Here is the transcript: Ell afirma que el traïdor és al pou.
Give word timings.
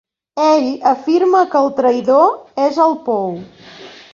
Ell 0.43 0.69
afirma 0.91 1.43
que 1.53 1.61
el 1.65 1.69
traïdor 1.81 2.65
és 2.69 2.81
al 2.87 2.99
pou. 3.11 3.37